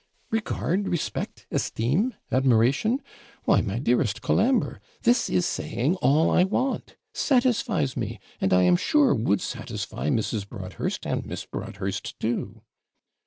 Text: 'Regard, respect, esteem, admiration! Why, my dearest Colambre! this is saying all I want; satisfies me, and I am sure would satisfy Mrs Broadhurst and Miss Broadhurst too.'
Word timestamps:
'Regard, 0.31 0.87
respect, 0.87 1.45
esteem, 1.51 2.15
admiration! 2.31 3.03
Why, 3.43 3.61
my 3.61 3.77
dearest 3.77 4.23
Colambre! 4.23 4.79
this 5.03 5.29
is 5.29 5.45
saying 5.45 5.95
all 5.97 6.31
I 6.31 6.43
want; 6.43 6.95
satisfies 7.13 7.95
me, 7.95 8.19
and 8.41 8.51
I 8.51 8.63
am 8.63 8.77
sure 8.77 9.13
would 9.13 9.41
satisfy 9.41 10.09
Mrs 10.09 10.49
Broadhurst 10.49 11.05
and 11.05 11.23
Miss 11.27 11.45
Broadhurst 11.45 12.19
too.' 12.19 12.63